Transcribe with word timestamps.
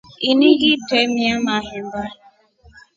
Ini 0.29 0.47
ngitremia 0.55 1.35
mahemba. 1.45 2.03